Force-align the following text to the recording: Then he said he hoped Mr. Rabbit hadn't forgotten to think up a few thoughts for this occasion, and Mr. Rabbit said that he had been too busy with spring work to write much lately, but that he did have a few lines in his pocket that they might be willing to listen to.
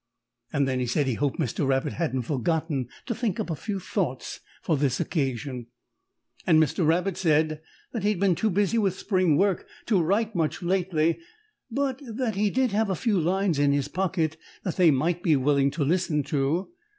Then 0.51 0.79
he 0.79 0.87
said 0.87 1.05
he 1.05 1.13
hoped 1.13 1.39
Mr. 1.39 1.67
Rabbit 1.67 1.93
hadn't 1.93 2.23
forgotten 2.23 2.87
to 3.05 3.13
think 3.13 3.39
up 3.39 3.51
a 3.51 3.55
few 3.55 3.79
thoughts 3.79 4.39
for 4.63 4.75
this 4.75 4.99
occasion, 4.99 5.67
and 6.47 6.59
Mr. 6.59 6.83
Rabbit 6.87 7.17
said 7.17 7.61
that 7.93 8.01
he 8.01 8.09
had 8.09 8.19
been 8.19 8.33
too 8.33 8.49
busy 8.49 8.79
with 8.79 8.97
spring 8.97 9.37
work 9.37 9.67
to 9.85 10.01
write 10.01 10.33
much 10.33 10.63
lately, 10.63 11.19
but 11.69 12.01
that 12.03 12.33
he 12.33 12.49
did 12.49 12.71
have 12.71 12.89
a 12.89 12.95
few 12.95 13.19
lines 13.19 13.59
in 13.59 13.73
his 13.73 13.87
pocket 13.89 14.37
that 14.63 14.75
they 14.77 14.89
might 14.89 15.21
be 15.21 15.35
willing 15.35 15.69
to 15.69 15.85
listen 15.85 16.23
to. 16.23 16.71